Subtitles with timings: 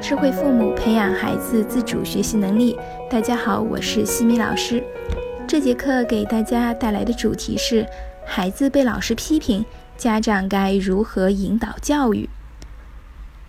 [0.00, 2.78] 智慧父母，培养孩子自主学习能力。
[3.10, 4.82] 大家好，我是西米老师。
[5.46, 7.84] 这节课给大家带来的主题是：
[8.24, 9.64] 孩子被老师批评，
[9.96, 12.28] 家长该如何引导教育？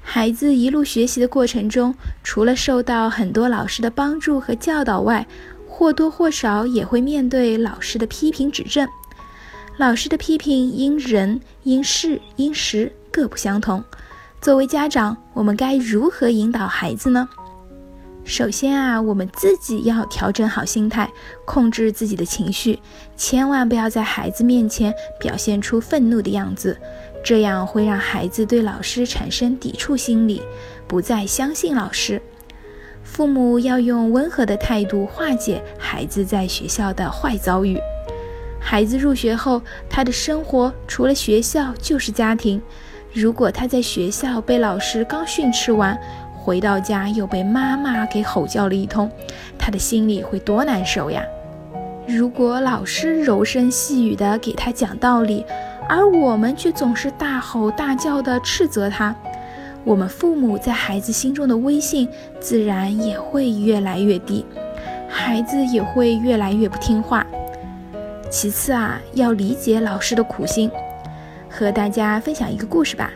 [0.02, 1.94] 孩子一路学习的过程中，
[2.24, 5.28] 除了受到很多老师的帮助和教导外，
[5.68, 8.88] 或多或少也会面对老师的批评指正。
[9.78, 13.84] 老师的批评因人、因事、因时各不相同。
[14.42, 17.28] 作为家长，我们该如何引导孩子呢？
[18.24, 21.12] 首先啊，我们自己要调整好心态，
[21.44, 22.80] 控制自己的情绪，
[23.18, 26.78] 千万不要在孩子面前表现出愤怒的样子，
[27.22, 30.42] 这样会让孩子对老师产生抵触心理，
[30.88, 32.22] 不再相信老师。
[33.04, 37.78] 父母要用温和的态度化解孩子在学校的坏遭遇。
[38.58, 42.62] 孩子入学后，他的生活除了学校就是家庭。
[43.12, 45.98] 如果他在学校被老师刚训斥完，
[46.38, 49.10] 回到家又被妈妈给吼叫了一通，
[49.58, 51.24] 他的心里会多难受呀！
[52.08, 55.46] 如果老师柔声细语地给他讲道理，
[55.88, 59.16] 而我们却总是大吼大叫地斥责他，
[59.84, 62.08] 我们父母在孩子心中的威信
[62.40, 64.46] 自然也会越来越低，
[65.08, 67.26] 孩子也会越来越不听话。
[68.30, 70.70] 其次啊，要理解老师的苦心。
[71.50, 73.12] 和大家分享一个故事吧。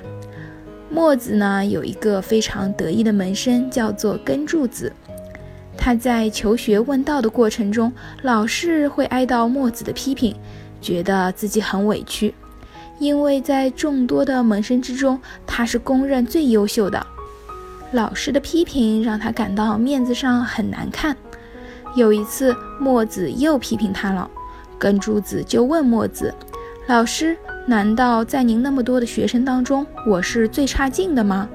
[0.89, 4.91] 墨子呢有一个非常得意的门生，叫做根柱子。
[5.75, 10.35] 他在求学问道的过程中，老是会挨到墨子的批评，
[10.79, 12.33] 觉得自己很委屈，
[12.99, 17.05] 因为在众多的门生之中，他是公认最优秀的。
[17.91, 21.15] 老师的批评让他感到面子上很难看。
[21.95, 24.29] 有一次，墨子又批评他了，
[24.77, 26.33] 根柱子就问墨子
[26.87, 31.47] ：“老师。”难道在您那么多的学生当中，我是最差劲的吗？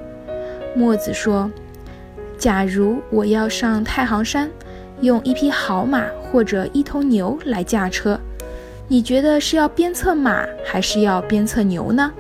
[0.74, 1.50] 墨子说
[2.38, 4.50] ：“假如我要上太行山，
[5.02, 8.18] 用一匹好马或者一头牛来驾车，
[8.88, 12.10] 你觉得是要鞭策马，还是要鞭策牛呢？”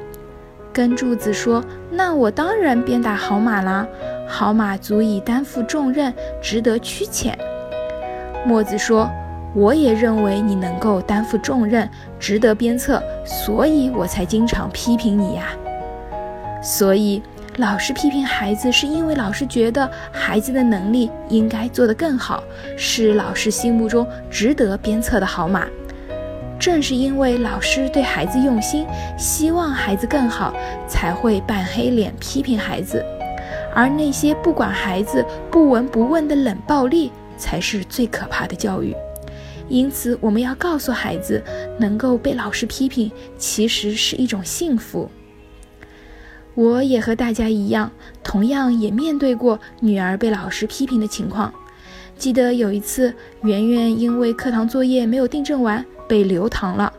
[0.70, 3.88] 根柱子说：“那我当然鞭打好马啦，
[4.28, 6.12] 好马足以担负重任，
[6.42, 7.32] 值得驱遣。”
[8.44, 9.10] 墨子说。
[9.54, 11.88] 我也认为你能够担负重任，
[12.18, 15.48] 值得鞭策，所以我才经常批评你呀。
[16.62, 17.22] 所以，
[17.56, 22.42] 老师批评孩子，是因为老师觉得孩子的能力应该做得更好，
[22.76, 25.66] 是老师心目中值得鞭策的好马。
[26.58, 30.52] 正是因为老师对孩子用心，希望孩子更好，
[30.88, 33.04] 才会扮黑脸批评孩子。
[33.74, 38.94] 而那些不管孩子、不闻不问的冷暴力，才是最可怕的教育。
[39.68, 41.42] 因此，我们要告诉孩子，
[41.78, 45.10] 能够被老师批评，其实是一种幸福。
[46.54, 47.92] 我也和大家一样，
[48.24, 51.52] 同样也面对过女儿被老师批评的情况。
[52.16, 56.92] 记得有一次，圆圆因为课堂作业没有订正完，被留堂了。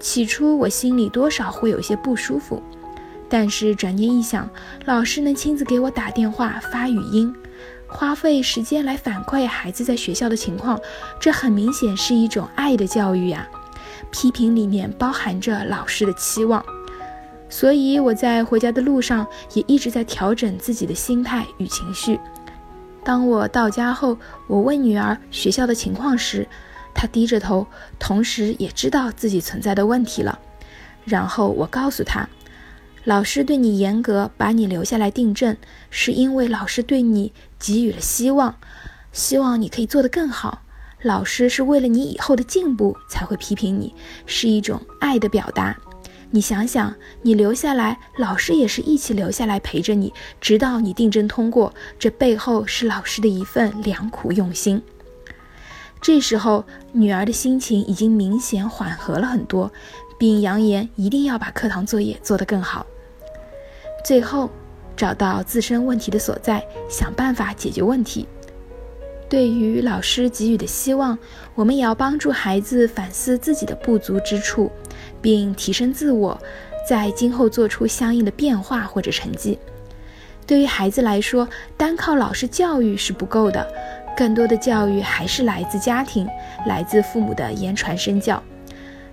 [0.00, 2.60] 起初，我心里多少会有些不舒服，
[3.28, 4.48] 但是转念一想，
[4.84, 7.32] 老师能亲自给我打电话、发语音。
[7.88, 10.78] 花费时间来反馈孩子在学校的情况，
[11.18, 13.48] 这很明显是一种爱的教育呀。
[14.10, 16.64] 批评里面包含着老师的期望，
[17.48, 22.20] 所以我在回家的路上也一直在调整自己的心态与情绪。
[23.02, 24.16] 当我到家后，
[24.46, 26.46] 我问女儿学校的情况时，
[26.94, 27.66] 她低着头，
[27.98, 30.38] 同时也知道自己存在的问题了。
[31.04, 32.28] 然后我告诉她。
[33.04, 35.56] 老师对你严格，把你留下来订正，
[35.88, 38.56] 是因为老师对你给予了希望，
[39.12, 40.62] 希望你可以做得更好。
[41.02, 43.94] 老师是为了你以后的进步才会批评你，
[44.26, 45.76] 是一种爱的表达。
[46.30, 54.82] 你想想，你留下来，老师也是一起留下来陪着你，直到你订正通过，这背后是老师的一份良苦用心。
[56.02, 59.72] 这时候，女儿的心情已经明显缓和了很多，
[60.18, 62.84] 并扬言一定要把课堂作业做得更好。
[64.04, 64.50] 最后，
[64.98, 68.26] 找到自身问题的所在，想办法解决问题。
[69.28, 71.16] 对于老师给予的希望，
[71.54, 74.72] 我们也要帮助孩子反思自己的不足之处，
[75.22, 76.36] 并提升自我，
[76.88, 79.56] 在今后做出相应的变化或者成绩。
[80.46, 81.46] 对于孩子来说，
[81.76, 83.64] 单靠老师教育是不够的，
[84.16, 86.26] 更多的教育还是来自家庭，
[86.66, 88.42] 来自父母的言传身教。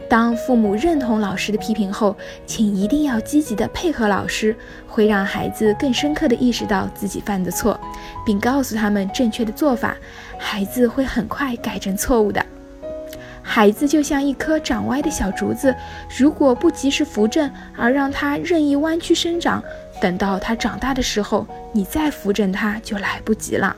[0.08, 2.16] 当父母认同老师的批评后，
[2.46, 4.56] 请一定要积极的配合老师，
[4.88, 7.80] 会让孩子更深刻的意识到自己犯的错，
[8.26, 9.96] 并告诉他们正确的做法，
[10.38, 12.46] 孩子会很快改正错误的。
[13.42, 15.76] 孩子就像一棵长歪的小竹子，
[16.18, 19.64] 如果不及时扶正，而让它任意弯曲生长，
[20.02, 23.76] 等到它长大的时候，你再扶正它就来不及了。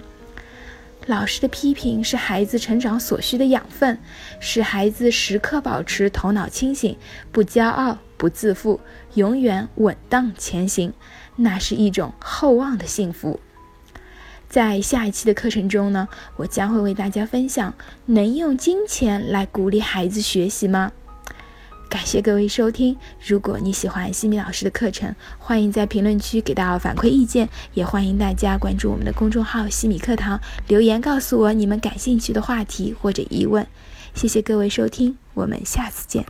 [1.07, 3.97] 老师的批评是孩子成长所需的养分，
[4.41, 6.97] 使孩子时刻保持头脑清醒，
[7.31, 8.81] 不骄傲、不自负，
[9.13, 10.91] 永远稳当前行。
[11.37, 13.39] 那是一种厚望的幸福。
[14.49, 17.73] 在下一期的课程中呢，我将会为大家分享：
[18.07, 20.91] 能用金钱来鼓励孩子学习吗？
[21.89, 22.95] 感谢各位收听。
[23.25, 33.65] 如果你喜欢西米老师的课程，欢迎在评论区给到反馈意见，也欢迎大家关注我们的公众号“西米课堂”，留言告诉我你们感兴趣的话题或者疑问。
[34.13, 36.25] 谢谢各位收听，我们下次见。